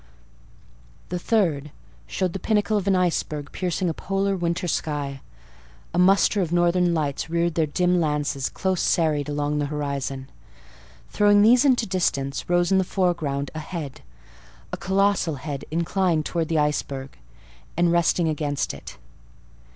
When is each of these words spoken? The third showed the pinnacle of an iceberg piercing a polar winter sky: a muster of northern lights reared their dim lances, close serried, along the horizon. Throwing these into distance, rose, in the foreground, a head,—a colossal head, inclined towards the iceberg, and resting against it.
The 1.09 1.19
third 1.19 1.69
showed 2.07 2.33
the 2.33 2.39
pinnacle 2.39 2.75
of 2.75 2.87
an 2.87 2.95
iceberg 2.95 3.51
piercing 3.51 3.87
a 3.87 3.93
polar 3.93 4.35
winter 4.35 4.67
sky: 4.67 5.21
a 5.93 5.99
muster 5.99 6.41
of 6.41 6.51
northern 6.51 6.91
lights 6.95 7.29
reared 7.29 7.53
their 7.53 7.67
dim 7.67 7.99
lances, 8.01 8.49
close 8.49 8.81
serried, 8.81 9.29
along 9.29 9.59
the 9.59 9.67
horizon. 9.67 10.27
Throwing 11.11 11.43
these 11.43 11.65
into 11.65 11.85
distance, 11.85 12.49
rose, 12.49 12.71
in 12.71 12.79
the 12.79 12.83
foreground, 12.83 13.51
a 13.53 13.59
head,—a 13.59 14.77
colossal 14.77 15.35
head, 15.35 15.65
inclined 15.69 16.25
towards 16.25 16.49
the 16.49 16.57
iceberg, 16.57 17.15
and 17.77 17.91
resting 17.91 18.27
against 18.27 18.73
it. 18.73 18.97